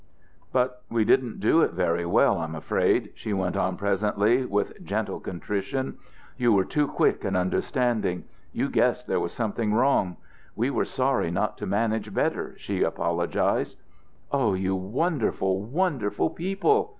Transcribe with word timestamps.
"But 0.51 0.81
we 0.89 1.05
didn't 1.05 1.39
do 1.39 1.61
it 1.61 1.73
very 1.73 2.07
well, 2.07 2.39
I'm 2.39 2.55
afraid," 2.55 3.11
she 3.13 3.33
went 3.33 3.55
on 3.55 3.77
presently, 3.77 4.45
with 4.47 4.83
gentle 4.83 5.19
contrition. 5.19 5.99
"You 6.37 6.51
were 6.53 6.65
too 6.65 6.87
quick 6.87 7.23
and 7.23 7.37
understanding; 7.37 8.23
you 8.51 8.67
guessed 8.67 9.05
there 9.05 9.19
was 9.19 9.31
something 9.31 9.75
wrong. 9.75 10.17
We 10.55 10.71
were 10.71 10.85
sorry 10.85 11.29
not 11.29 11.55
to 11.59 11.67
manage 11.67 12.15
better," 12.15 12.55
she 12.57 12.81
apologized. 12.81 13.77
"Oh, 14.31 14.55
you 14.55 14.75
wonderful, 14.75 15.61
wonderful 15.61 16.31
people!" 16.31 16.89